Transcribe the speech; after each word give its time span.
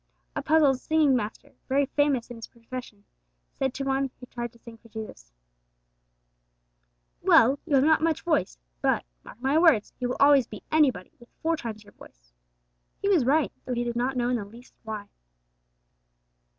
A 0.35 0.41
puzzled 0.41 0.79
singing 0.79 1.15
master, 1.15 1.53
very 1.69 1.85
famous 1.85 2.31
in 2.31 2.35
his 2.35 2.47
profession, 2.47 3.05
said 3.59 3.71
to 3.75 3.83
one 3.83 4.09
who 4.19 4.25
tried 4.25 4.51
to 4.53 4.57
sing 4.57 4.79
for 4.79 4.89
Jesus, 4.89 5.31
'Well, 7.21 7.59
you 7.67 7.75
have 7.75 7.83
not 7.83 8.01
much 8.01 8.23
voice; 8.23 8.57
but, 8.81 9.05
mark 9.23 9.39
my 9.39 9.59
words, 9.59 9.93
you 9.99 10.09
will 10.09 10.17
always 10.19 10.47
beat 10.47 10.63
anybody 10.71 11.11
with 11.19 11.29
four 11.43 11.55
times 11.55 11.83
your 11.83 11.93
voice!' 11.93 12.33
He 12.99 13.09
was 13.09 13.25
right, 13.25 13.51
though 13.63 13.73
he 13.75 13.83
did 13.83 13.95
not 13.95 14.17
in 14.17 14.35
the 14.37 14.43
least 14.43 14.73
know 14.83 14.91
why. 14.91 15.09